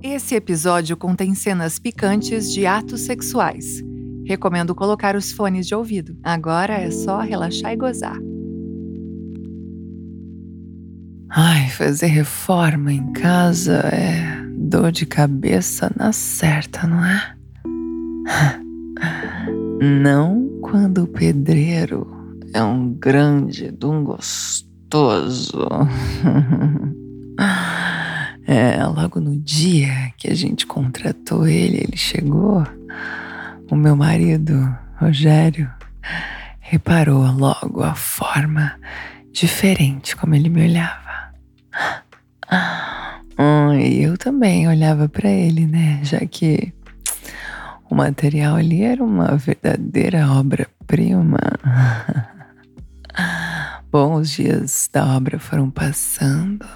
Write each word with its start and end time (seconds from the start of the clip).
Esse 0.00 0.36
episódio 0.36 0.96
contém 0.96 1.34
cenas 1.34 1.80
picantes 1.80 2.52
de 2.52 2.64
atos 2.64 3.00
sexuais. 3.00 3.82
Recomendo 4.24 4.72
colocar 4.72 5.16
os 5.16 5.32
fones 5.32 5.66
de 5.66 5.74
ouvido. 5.74 6.16
Agora 6.22 6.74
é 6.74 6.92
só 6.92 7.22
relaxar 7.22 7.72
e 7.72 7.76
gozar. 7.76 8.18
Ai, 11.28 11.68
fazer 11.70 12.06
reforma 12.06 12.92
em 12.92 13.12
casa 13.14 13.78
é 13.78 14.46
dor 14.56 14.92
de 14.92 15.06
cabeça 15.06 15.92
na 15.98 16.12
certa, 16.12 16.86
não 16.86 17.04
é? 17.04 17.34
Não 19.80 20.48
quando 20.62 21.04
o 21.04 21.06
pedreiro 21.06 22.06
é 22.52 22.62
um 22.62 22.92
grande 22.94 23.70
de 23.70 23.86
um 23.86 24.04
gostoso. 24.04 25.68
É, 28.46 28.84
logo 28.84 29.20
no 29.20 29.36
dia 29.38 30.12
que 30.18 30.28
a 30.28 30.34
gente 30.34 30.66
contratou 30.66 31.48
ele, 31.48 31.78
ele 31.78 31.96
chegou. 31.96 32.62
O 33.70 33.74
meu 33.74 33.96
marido, 33.96 34.52
Rogério, 34.96 35.70
reparou 36.60 37.24
logo 37.32 37.82
a 37.82 37.94
forma 37.94 38.78
diferente 39.32 40.14
como 40.14 40.34
ele 40.34 40.48
me 40.48 40.62
olhava. 40.62 41.32
Hum, 43.36 43.74
e 43.74 44.00
eu 44.00 44.16
também 44.16 44.68
olhava 44.68 45.08
para 45.08 45.28
ele, 45.28 45.66
né? 45.66 45.98
Já 46.04 46.20
que 46.20 46.72
o 47.94 47.96
material 47.96 48.56
ali 48.56 48.82
era 48.82 49.04
uma 49.04 49.36
verdadeira 49.36 50.28
obra-prima. 50.28 51.38
Bom, 53.88 54.14
os 54.14 54.30
dias 54.30 54.90
da 54.92 55.14
obra 55.16 55.38
foram 55.38 55.70
passando. 55.70 56.66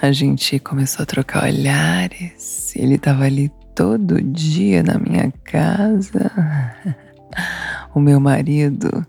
A 0.00 0.10
gente 0.10 0.58
começou 0.58 1.02
a 1.02 1.06
trocar 1.06 1.44
olhares. 1.44 2.74
Ele 2.74 2.94
estava 2.94 3.24
ali 3.24 3.52
todo 3.74 4.22
dia 4.22 4.82
na 4.82 4.98
minha 4.98 5.30
casa. 5.44 6.30
O 7.92 8.00
meu 8.00 8.18
marido, 8.18 9.06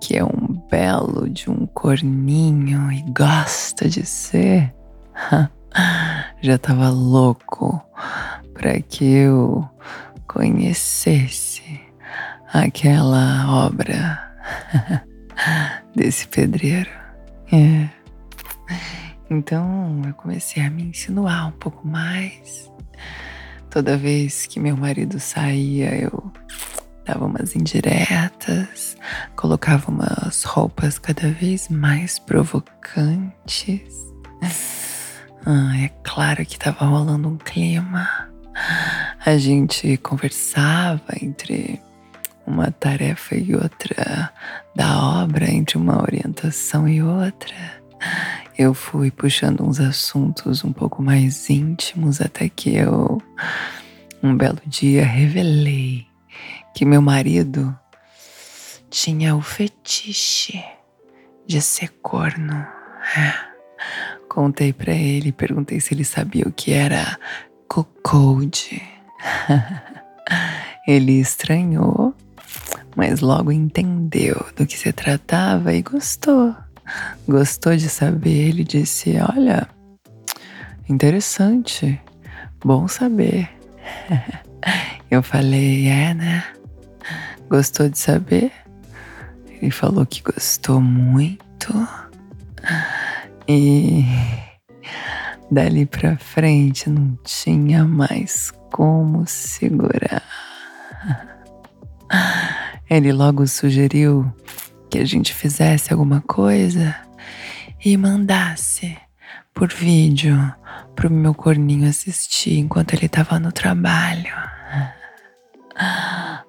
que 0.00 0.16
é 0.16 0.24
um 0.24 0.62
belo 0.70 1.28
de 1.28 1.50
um 1.50 1.66
corninho 1.66 2.90
e 2.90 3.02
gosta 3.12 3.90
de 3.90 4.06
ser, 4.06 4.74
já 6.40 6.54
estava 6.54 6.88
louco 6.88 7.82
para 8.56 8.80
que 8.80 9.04
eu 9.04 9.68
conhecesse 10.26 11.80
aquela 12.52 13.66
obra 13.66 14.18
desse 15.94 16.26
pedreiro. 16.28 16.90
É. 17.52 17.88
Então 19.28 20.02
eu 20.06 20.14
comecei 20.14 20.62
a 20.62 20.70
me 20.70 20.84
insinuar 20.84 21.48
um 21.48 21.52
pouco 21.52 21.86
mais. 21.86 22.70
Toda 23.70 23.96
vez 23.96 24.46
que 24.46 24.58
meu 24.58 24.76
marido 24.76 25.20
saía, 25.20 25.94
eu 25.94 26.32
dava 27.04 27.26
umas 27.26 27.54
indiretas, 27.54 28.96
colocava 29.36 29.90
umas 29.90 30.44
roupas 30.44 30.98
cada 30.98 31.30
vez 31.30 31.68
mais 31.68 32.18
provocantes. 32.18 34.06
Ah, 35.44 35.78
é 35.78 35.88
claro 36.02 36.44
que 36.44 36.54
estava 36.54 36.84
rolando 36.86 37.28
um 37.28 37.36
clima. 37.36 38.25
A 39.26 39.36
gente 39.38 39.96
conversava 39.96 41.02
entre 41.20 41.82
uma 42.46 42.70
tarefa 42.70 43.34
e 43.34 43.56
outra 43.56 44.32
da 44.72 45.20
obra, 45.20 45.50
entre 45.50 45.76
uma 45.76 46.00
orientação 46.00 46.86
e 46.86 47.02
outra. 47.02 47.82
Eu 48.56 48.72
fui 48.72 49.10
puxando 49.10 49.66
uns 49.66 49.80
assuntos 49.80 50.62
um 50.64 50.72
pouco 50.72 51.02
mais 51.02 51.50
íntimos 51.50 52.20
até 52.20 52.48
que 52.48 52.76
eu, 52.76 53.20
um 54.22 54.36
belo 54.36 54.60
dia, 54.64 55.04
revelei 55.04 56.06
que 56.72 56.84
meu 56.84 57.02
marido 57.02 57.76
tinha 58.88 59.34
o 59.34 59.42
fetiche 59.42 60.62
de 61.44 61.60
ser 61.60 61.88
corno. 62.00 62.64
Contei 64.28 64.72
para 64.72 64.92
ele, 64.92 65.32
perguntei 65.32 65.80
se 65.80 65.92
ele 65.92 66.04
sabia 66.04 66.46
o 66.46 66.52
que 66.52 66.72
era 66.72 67.18
cocode. 67.66 68.95
ele 70.86 71.20
estranhou, 71.20 72.14
mas 72.94 73.20
logo 73.20 73.52
entendeu 73.52 74.46
do 74.56 74.66
que 74.66 74.78
se 74.78 74.92
tratava 74.92 75.72
e 75.72 75.82
gostou. 75.82 76.54
Gostou 77.28 77.76
de 77.76 77.88
saber. 77.88 78.48
Ele 78.48 78.64
disse: 78.64 79.16
Olha, 79.36 79.68
interessante, 80.88 82.00
bom 82.64 82.86
saber. 82.88 83.50
Eu 85.10 85.22
falei: 85.22 85.88
É, 85.88 86.14
né? 86.14 86.44
Gostou 87.48 87.88
de 87.88 87.98
saber? 87.98 88.52
Ele 89.48 89.70
falou 89.70 90.04
que 90.04 90.22
gostou 90.22 90.80
muito. 90.80 91.72
E 93.48 94.04
dali 95.50 95.86
pra 95.86 96.16
frente 96.16 96.90
não 96.90 97.18
tinha 97.24 97.84
mais 97.84 98.52
como 98.72 99.26
segurar. 99.26 100.22
Ele 102.88 103.12
logo 103.12 103.46
sugeriu 103.46 104.32
que 104.90 104.98
a 104.98 105.04
gente 105.04 105.34
fizesse 105.34 105.92
alguma 105.92 106.20
coisa 106.20 106.94
e 107.84 107.96
mandasse 107.96 108.96
por 109.52 109.72
vídeo 109.72 110.36
pro 110.94 111.10
meu 111.10 111.34
corninho 111.34 111.88
assistir 111.88 112.58
enquanto 112.58 112.94
ele 112.94 113.08
tava 113.08 113.38
no 113.38 113.50
trabalho. 113.50 114.34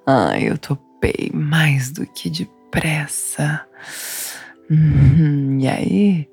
Ai, 0.05 0.49
eu 0.49 0.57
topei 0.57 1.31
mais 1.33 1.91
do 1.91 2.05
que 2.05 2.29
depressa. 2.29 3.65
Uhum. 4.69 5.57
E 5.59 5.67
aí, 5.67 6.29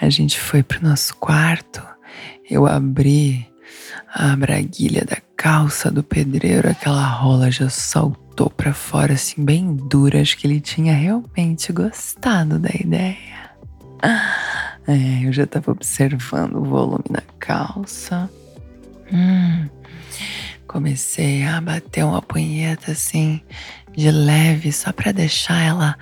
a 0.00 0.08
gente 0.08 0.38
foi 0.38 0.62
pro 0.62 0.82
nosso 0.82 1.16
quarto. 1.16 1.93
Eu 2.48 2.66
abri 2.66 3.46
a 4.12 4.36
braguilha 4.36 5.04
da 5.04 5.16
calça 5.36 5.90
do 5.90 6.02
pedreiro, 6.02 6.68
aquela 6.68 7.06
rola 7.06 7.50
já 7.50 7.68
saltou 7.68 8.50
para 8.50 8.72
fora, 8.72 9.14
assim, 9.14 9.44
bem 9.44 9.74
dura. 9.74 10.20
Acho 10.20 10.36
que 10.36 10.46
ele 10.46 10.60
tinha 10.60 10.94
realmente 10.94 11.72
gostado 11.72 12.58
da 12.58 12.70
ideia. 12.74 13.50
É, 14.86 15.26
eu 15.26 15.32
já 15.32 15.46
tava 15.46 15.72
observando 15.72 16.56
o 16.56 16.64
volume 16.64 17.04
na 17.08 17.22
calça. 17.38 18.28
Hum, 19.10 19.66
comecei 20.66 21.44
a 21.46 21.60
bater 21.60 22.04
uma 22.04 22.20
punheta 22.20 22.92
assim, 22.92 23.40
de 23.96 24.10
leve, 24.10 24.70
só 24.72 24.92
para 24.92 25.12
deixar 25.12 25.62
ela 25.62 25.96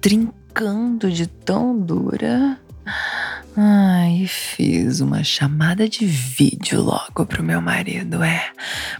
trincada 0.00 0.46
ficando 0.56 1.10
de 1.12 1.26
tão 1.26 1.78
dura. 1.78 2.58
Ai, 3.58 4.26
fiz 4.28 5.00
uma 5.00 5.24
chamada 5.24 5.88
de 5.88 6.04
vídeo 6.04 6.82
logo 6.82 7.24
pro 7.24 7.42
meu 7.42 7.58
marido, 7.62 8.22
é. 8.22 8.50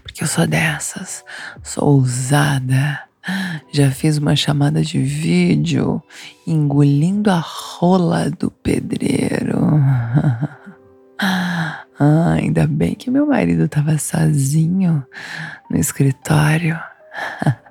Porque 0.03 0.25
eu 0.25 0.27
sou 0.27 0.47
dessas, 0.47 1.23
sou 1.63 1.85
ousada. 1.97 3.03
Já 3.71 3.91
fiz 3.91 4.17
uma 4.17 4.35
chamada 4.35 4.83
de 4.83 4.99
vídeo 4.99 6.03
engolindo 6.47 7.31
a 7.31 7.39
rola 7.39 8.31
do 8.31 8.51
pedreiro. 8.51 9.59
Ah, 11.99 12.33
ainda 12.33 12.67
bem 12.67 12.95
que 12.95 13.11
meu 13.11 13.25
marido 13.25 13.67
tava 13.71 13.97
sozinho 13.97 15.03
no 15.71 15.79
escritório. 15.79 16.79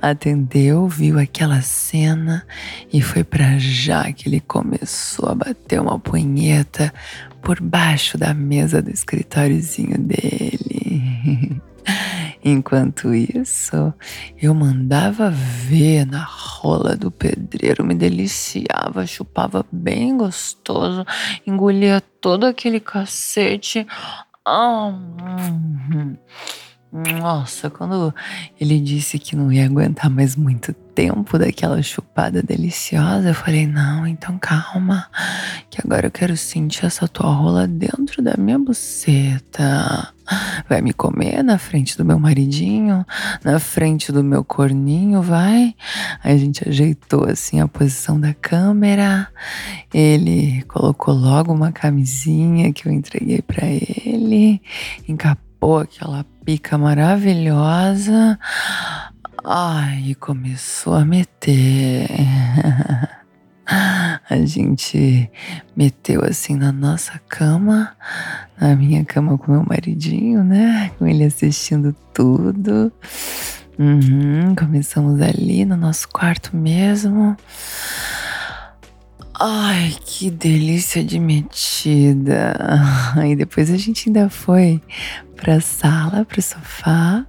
atendeu, 0.00 0.86
viu 0.86 1.18
aquela 1.18 1.60
cena 1.60 2.46
e 2.92 3.00
foi 3.00 3.24
para 3.24 3.58
já 3.58 4.12
que 4.12 4.28
ele 4.28 4.40
começou 4.40 5.28
a 5.28 5.34
bater 5.34 5.80
uma 5.80 5.98
punheta 5.98 6.92
por 7.42 7.60
baixo 7.60 8.18
da 8.18 8.34
mesa 8.34 8.82
do 8.82 8.90
escritóriozinho 8.90 9.98
dele. 9.98 11.60
Enquanto 12.44 13.12
isso, 13.12 13.92
eu 14.40 14.54
mandava 14.54 15.30
ver 15.30 16.06
na 16.06 16.22
rola 16.22 16.96
do 16.96 17.10
pedreiro, 17.10 17.84
me 17.84 17.94
deliciava, 17.94 19.06
chupava 19.06 19.66
bem 19.72 20.16
gostoso, 20.16 21.04
engolia 21.44 22.00
todo 22.20 22.44
aquele 22.44 22.78
cacete. 22.78 23.86
Hum. 24.46 26.16
Nossa, 26.96 27.68
quando 27.68 28.14
ele 28.58 28.80
disse 28.80 29.18
que 29.18 29.36
não 29.36 29.52
ia 29.52 29.66
aguentar 29.66 30.08
mais 30.08 30.34
muito 30.34 30.72
tempo 30.72 31.38
daquela 31.38 31.82
chupada 31.82 32.42
deliciosa, 32.42 33.28
eu 33.28 33.34
falei: 33.34 33.66
não, 33.66 34.06
então 34.06 34.38
calma, 34.38 35.06
que 35.68 35.78
agora 35.84 36.06
eu 36.06 36.10
quero 36.10 36.34
sentir 36.38 36.86
essa 36.86 37.06
tua 37.06 37.30
rola 37.30 37.66
dentro 37.66 38.22
da 38.22 38.34
minha 38.38 38.58
buceta. 38.58 40.10
Vai 40.68 40.80
me 40.80 40.94
comer 40.94 41.42
na 41.44 41.58
frente 41.58 41.98
do 41.98 42.04
meu 42.04 42.18
maridinho, 42.18 43.04
na 43.44 43.60
frente 43.60 44.10
do 44.10 44.24
meu 44.24 44.42
corninho, 44.42 45.20
vai? 45.20 45.74
A 46.24 46.34
gente 46.34 46.66
ajeitou 46.66 47.26
assim 47.28 47.60
a 47.60 47.68
posição 47.68 48.18
da 48.18 48.32
câmera. 48.32 49.28
Ele 49.92 50.62
colocou 50.62 51.14
logo 51.14 51.52
uma 51.52 51.70
camisinha 51.70 52.72
que 52.72 52.88
eu 52.88 52.92
entreguei 52.92 53.42
para 53.42 53.66
ele, 53.66 54.62
encapou 55.06 55.45
aquela 55.74 56.24
pica 56.44 56.78
maravilhosa. 56.78 58.38
Ai, 59.44 60.14
começou 60.20 60.94
a 60.94 61.04
meter. 61.04 62.08
A 63.66 64.36
gente 64.44 65.28
meteu 65.76 66.24
assim 66.24 66.54
na 66.54 66.70
nossa 66.70 67.20
cama, 67.28 67.96
na 68.60 68.76
minha 68.76 69.04
cama 69.04 69.36
com 69.36 69.50
meu 69.50 69.64
maridinho, 69.68 70.44
né? 70.44 70.92
Com 70.98 71.06
ele 71.06 71.24
assistindo 71.24 71.92
tudo. 72.14 72.92
Uhum, 73.78 74.54
começamos 74.54 75.20
ali 75.20 75.64
no 75.64 75.76
nosso 75.76 76.08
quarto 76.08 76.56
mesmo. 76.56 77.36
Ai, 79.38 79.94
que 80.02 80.30
delícia 80.30 81.04
de 81.04 81.18
metida. 81.18 82.56
Aí 83.14 83.36
depois 83.36 83.70
a 83.70 83.76
gente 83.76 84.08
ainda 84.08 84.30
foi 84.30 84.80
pra 85.36 85.60
sala, 85.60 86.24
pro 86.24 86.40
sofá 86.40 87.26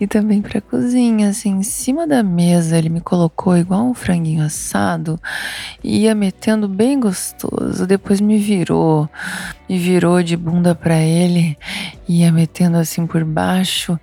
e 0.00 0.06
também 0.06 0.40
pra 0.40 0.60
cozinha, 0.60 1.28
assim, 1.28 1.50
em 1.50 1.62
cima 1.64 2.06
da 2.06 2.22
mesa 2.22 2.78
ele 2.78 2.88
me 2.88 3.00
colocou 3.00 3.56
igual 3.56 3.84
um 3.84 3.94
franguinho 3.94 4.44
assado 4.44 5.20
e 5.82 6.02
ia 6.02 6.14
metendo 6.14 6.68
bem 6.68 7.00
gostoso. 7.00 7.84
Depois 7.84 8.20
me 8.20 8.38
virou, 8.38 9.10
me 9.68 9.76
virou 9.76 10.22
de 10.22 10.36
bunda 10.36 10.72
pra 10.72 11.00
ele, 11.00 11.58
ia 12.08 12.30
metendo 12.30 12.76
assim 12.76 13.08
por 13.08 13.24
baixo. 13.24 13.98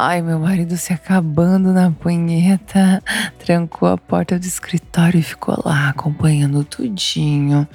Ai, 0.00 0.22
meu 0.22 0.38
marido 0.38 0.76
se 0.76 0.92
acabando 0.92 1.72
na 1.72 1.90
punheta, 1.90 3.02
trancou 3.44 3.88
a 3.88 3.98
porta 3.98 4.38
do 4.38 4.44
escritório 4.44 5.18
e 5.18 5.24
ficou 5.24 5.60
lá 5.64 5.88
acompanhando 5.88 6.62
tudinho. 6.62 7.66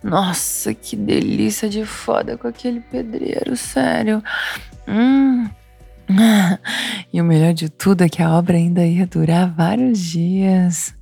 Nossa, 0.00 0.72
que 0.72 0.94
delícia 0.94 1.68
de 1.68 1.84
foda 1.84 2.38
com 2.38 2.46
aquele 2.46 2.78
pedreiro, 2.78 3.56
sério. 3.56 4.22
Hum. 4.86 5.48
E 7.12 7.20
o 7.20 7.24
melhor 7.24 7.54
de 7.54 7.68
tudo 7.68 8.04
é 8.04 8.08
que 8.08 8.22
a 8.22 8.30
obra 8.30 8.56
ainda 8.56 8.84
ia 8.84 9.06
durar 9.06 9.50
vários 9.50 9.98
dias. 9.98 10.94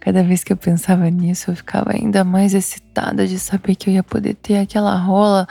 Cada 0.00 0.22
vez 0.22 0.42
que 0.42 0.52
eu 0.52 0.56
pensava 0.56 1.08
nisso, 1.10 1.50
eu 1.50 1.56
ficava 1.56 1.92
ainda 1.92 2.24
mais 2.24 2.54
excitada 2.54 3.26
de 3.26 3.38
saber 3.38 3.74
que 3.74 3.90
eu 3.90 3.94
ia 3.94 4.02
poder 4.02 4.34
ter 4.34 4.56
aquela 4.58 4.96
rola 4.96 5.46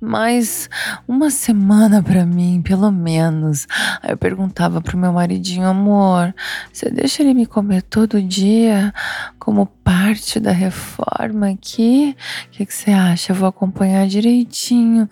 mais 0.00 0.70
uma 1.06 1.30
semana 1.30 2.02
para 2.02 2.24
mim, 2.24 2.62
pelo 2.64 2.90
menos. 2.90 3.66
Aí 4.02 4.12
eu 4.12 4.16
perguntava 4.16 4.80
pro 4.80 4.96
meu 4.96 5.12
maridinho, 5.12 5.66
amor, 5.66 6.34
você 6.72 6.90
deixa 6.90 7.22
ele 7.22 7.34
me 7.34 7.44
comer 7.44 7.82
todo 7.82 8.22
dia 8.22 8.94
como 9.38 9.66
parte 9.66 10.40
da 10.40 10.52
reforma 10.52 11.50
aqui? 11.50 12.16
O 12.46 12.50
que, 12.50 12.66
que 12.66 12.74
você 12.74 12.90
acha? 12.90 13.32
Eu 13.32 13.36
vou 13.36 13.48
acompanhar 13.48 14.06
direitinho. 14.06 15.08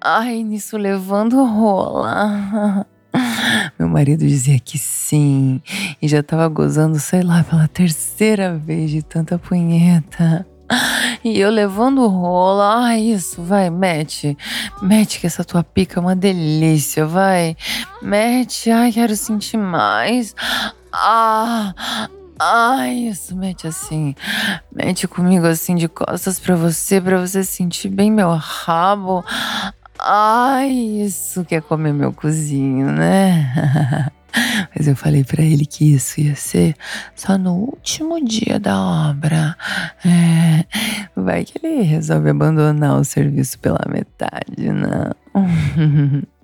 Ai, 0.00 0.42
nisso 0.42 0.76
levando 0.76 1.44
rola. 1.44 2.86
Meu 3.78 3.88
marido 3.88 4.26
dizia 4.26 4.58
que 4.58 4.76
sim, 4.78 5.62
e 6.02 6.08
já 6.08 6.22
tava 6.22 6.48
gozando, 6.48 6.98
sei 6.98 7.22
lá, 7.22 7.44
pela 7.44 7.68
terceira 7.68 8.56
vez 8.58 8.90
de 8.90 9.02
tanta 9.02 9.38
punheta. 9.38 10.46
E 11.28 11.40
eu 11.40 11.50
levando 11.50 12.06
rola, 12.06 12.86
ah, 12.86 12.96
isso, 12.96 13.42
vai, 13.42 13.68
mete. 13.68 14.38
Mete 14.80 15.18
que 15.18 15.26
essa 15.26 15.42
tua 15.42 15.64
pica 15.64 15.98
é 15.98 16.00
uma 16.00 16.14
delícia, 16.14 17.04
vai. 17.04 17.56
Mete, 18.00 18.70
ai, 18.70 18.92
quero 18.92 19.16
sentir 19.16 19.56
mais. 19.56 20.36
Ah, 20.92 21.74
ai, 22.38 23.08
isso, 23.08 23.34
mete 23.34 23.66
assim. 23.66 24.14
Mete 24.72 25.08
comigo 25.08 25.48
assim 25.48 25.74
de 25.74 25.88
costas 25.88 26.38
pra 26.38 26.54
você, 26.54 27.00
pra 27.00 27.18
você 27.18 27.42
sentir 27.42 27.88
bem 27.88 28.08
meu 28.08 28.30
rabo. 28.30 29.24
Ai, 29.98 30.70
isso 30.70 31.44
quer 31.44 31.60
comer 31.60 31.92
meu 31.92 32.12
cozinho, 32.12 32.92
né? 32.92 34.12
Mas 34.76 34.86
eu 34.86 34.94
falei 34.94 35.24
para 35.24 35.42
ele 35.42 35.64
que 35.64 35.94
isso 35.94 36.20
ia 36.20 36.34
ser 36.34 36.74
só 37.14 37.38
no 37.38 37.54
último 37.54 38.22
dia 38.24 38.58
da 38.60 38.78
obra. 38.78 39.56
É, 40.04 40.45
vai 41.26 41.44
que 41.44 41.58
ele 41.60 41.82
resolve 41.82 42.30
abandonar 42.30 42.98
o 43.00 43.04
serviço 43.04 43.58
pela 43.58 43.80
metade, 43.88 44.70
não. 44.72 45.12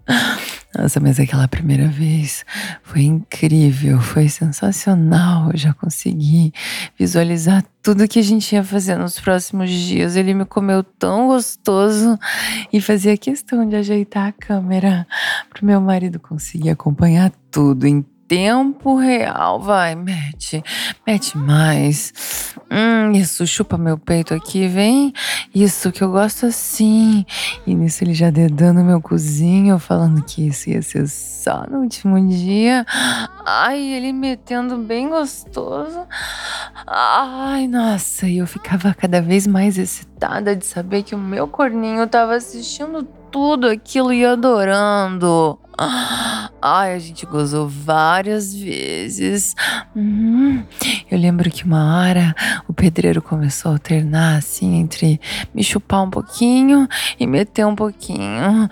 Nossa, 0.77 0.99
mas 0.99 1.21
aquela 1.21 1.47
primeira 1.47 1.87
vez 1.87 2.45
foi 2.83 3.03
incrível, 3.03 4.01
foi 4.01 4.29
sensacional. 4.29 5.51
Eu 5.53 5.57
já 5.57 5.73
consegui 5.75 6.53
visualizar 6.99 7.63
tudo 7.83 8.09
que 8.09 8.19
a 8.19 8.23
gente 8.23 8.55
ia 8.55 8.65
fazer 8.65 8.97
nos 8.97 9.21
próximos 9.21 9.71
dias. 9.71 10.17
Ele 10.17 10.35
me 10.35 10.45
comeu 10.45 10.83
tão 10.83 11.29
gostoso 11.29 12.19
e 12.73 12.81
fazia 12.81 13.17
questão 13.17 13.69
de 13.69 13.77
ajeitar 13.77 14.29
a 14.29 14.33
câmera 14.33 15.07
para 15.51 15.65
meu 15.65 15.81
marido 15.81 16.19
conseguir 16.19 16.71
acompanhar 16.71 17.31
tudo 17.51 17.87
em 17.87 18.05
tempo 18.33 18.97
real. 18.97 19.61
Vai, 19.61 19.95
mete, 19.95 20.65
mete 21.07 21.37
mais. 21.37 22.55
Hum, 22.71 23.13
isso, 23.13 23.47
chupa 23.47 23.77
meu 23.77 23.99
peito 23.99 24.33
aqui, 24.33 24.67
vem. 24.67 25.13
Isso 25.55 25.93
que 25.93 26.03
eu 26.03 26.11
gosto 26.11 26.47
assim. 26.47 27.27
E 27.67 27.75
nisso 27.75 28.03
ele 28.03 28.15
já 28.15 28.31
dedando 28.31 28.83
meu 28.83 29.03
cozinho, 29.03 29.79
falando 29.79 30.25
que 30.25 30.47
isso 30.47 30.71
ia 30.71 30.81
ser 30.81 31.07
só 31.09 31.67
no 31.71 31.81
último 31.81 32.27
dia. 32.27 32.87
Ai, 33.45 33.79
ele 33.79 34.15
metendo 34.15 34.79
bem 34.79 35.11
gostoso. 35.11 36.07
Ai, 36.87 37.69
nossa, 37.69 38.27
e 38.27 38.39
eu 38.39 38.47
ficava 38.47 38.95
cada 38.95 39.21
vez 39.21 39.47
mais 39.47 39.77
excitada 39.77 40.57
de 40.57 40.65
saber 40.65 41.03
que 41.03 41.15
o 41.15 41.19
meu 41.19 41.47
corninho 41.47 42.07
tava 42.07 42.35
assistindo 42.37 43.03
tudo 43.31 43.67
aquilo 43.67 44.11
e 44.11 44.25
adorando. 44.25 45.59
Ai, 46.65 46.95
a 46.95 46.99
gente 47.01 47.27
gozou 47.27 47.69
várias 47.69 48.55
vezes. 48.55 49.57
Uhum. 49.97 50.63
Eu 51.11 51.19
lembro 51.19 51.51
que 51.51 51.65
uma 51.65 51.99
hora 51.99 52.33
o 52.69 52.73
pedreiro 52.73 53.21
começou 53.21 53.71
a 53.71 53.75
alternar 53.75 54.37
assim 54.39 54.77
entre 54.77 55.21
me 55.53 55.65
chupar 55.65 56.05
um 56.05 56.11
pouquinho 56.11 56.87
e 57.19 57.27
meter 57.27 57.67
um 57.67 57.75
pouquinho. 57.75 58.69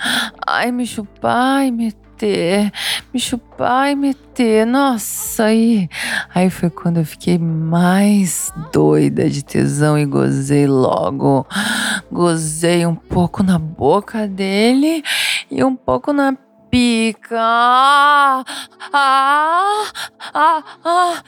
Ai, 0.46 0.70
me 0.70 0.86
chupar 0.86 1.66
e 1.66 1.72
meter, 1.72 2.70
me 3.12 3.18
chupar 3.18 3.90
e 3.90 3.96
meter. 3.96 4.64
Nossa, 4.66 5.46
aí, 5.46 5.88
aí 6.32 6.48
foi 6.48 6.70
quando 6.70 6.98
eu 6.98 7.04
fiquei 7.04 7.38
mais 7.38 8.52
doida 8.72 9.28
de 9.28 9.44
tesão 9.44 9.98
e 9.98 10.06
gozei 10.06 10.68
logo. 10.68 11.44
Gozei 12.08 12.86
um 12.86 12.94
pouco 12.94 13.42
na 13.42 13.58
boca 13.58 14.28
dele 14.28 15.02
e 15.50 15.64
um 15.64 15.74
pouco 15.74 16.12
na 16.12 16.36
pica. 16.70 17.36
Ah, 17.38 18.44
ah, 18.92 19.84
ah, 20.34 20.62
ah. 20.84 21.22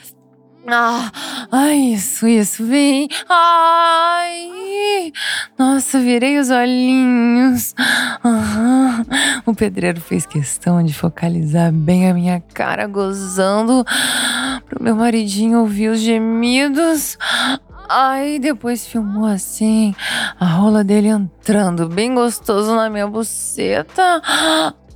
Ah, 0.64 1.10
ai, 1.50 1.76
isso, 1.94 2.26
isso, 2.28 2.64
vem. 2.64 3.08
Ai, 3.28 5.12
nossa, 5.58 5.98
virei 5.98 6.38
os 6.38 6.50
olhinhos. 6.50 7.74
Uhum. 8.24 9.04
O 9.44 9.52
pedreiro 9.54 10.00
fez 10.00 10.24
questão 10.24 10.80
de 10.84 10.94
focalizar 10.94 11.72
bem 11.72 12.08
a 12.08 12.14
minha 12.14 12.40
cara, 12.54 12.86
gozando, 12.86 13.84
pro 14.68 14.80
meu 14.80 14.94
maridinho 14.94 15.58
ouvir 15.58 15.88
os 15.88 15.98
gemidos. 15.98 17.18
Aí 17.88 18.38
depois 18.38 18.86
filmou 18.86 19.26
assim, 19.26 19.94
a 20.38 20.46
rola 20.46 20.84
dele 20.84 21.08
entrando 21.08 21.88
bem 21.88 22.14
gostoso 22.14 22.74
na 22.76 22.88
minha 22.88 23.08
buceta. 23.08 24.22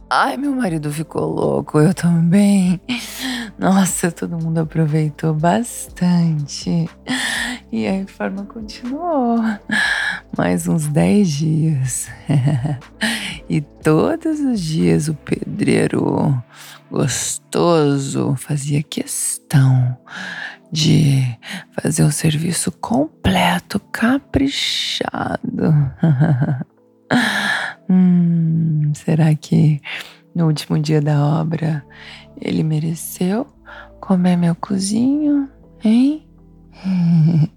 Ai, 0.09 0.37
meu 0.37 0.55
marido 0.55 0.93
ficou 0.93 1.27
louco, 1.27 1.81
eu 1.81 1.93
também. 1.93 2.81
Nossa, 3.59 4.13
todo 4.13 4.39
mundo 4.39 4.59
aproveitou 4.59 5.35
bastante. 5.35 6.89
E 7.73 7.89
a 7.89 7.93
reforma 7.93 8.45
continuou. 8.45 9.39
Mais 10.39 10.69
uns 10.69 10.87
10 10.87 11.29
dias. 11.29 12.09
e 13.51 13.61
todos 13.61 14.39
os 14.39 14.61
dias 14.61 15.09
o 15.09 15.15
pedreiro 15.15 16.41
gostoso 16.89 18.37
fazia 18.37 18.85
questão 18.85 19.99
de 20.71 21.37
fazer 21.81 22.05
o 22.05 22.13
serviço 22.13 22.71
completo, 22.71 23.81
caprichado. 23.91 25.75
hum, 27.89 28.93
será 28.95 29.35
que 29.35 29.81
no 30.35 30.47
último 30.47 30.79
dia 30.79 31.01
da 31.01 31.25
obra, 31.41 31.85
ele 32.41 32.63
mereceu 32.63 33.47
comer 34.01 34.37
meu 34.37 34.55
cozinho, 34.55 35.49
hein? 35.83 36.29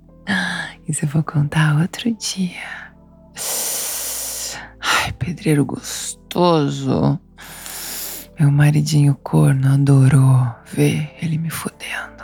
Isso 0.88 1.06
eu 1.06 1.10
vou 1.10 1.24
contar 1.24 1.80
outro 1.80 2.10
dia. 2.16 2.90
Ai, 4.82 5.12
pedreiro 5.20 5.66
gostoso. 5.66 7.20
Meu 8.40 8.50
maridinho 8.50 9.16
corno 9.22 9.74
adorou 9.74 10.48
ver 10.74 11.14
ele 11.22 11.38
me 11.38 11.50
fudendo. 11.50 12.24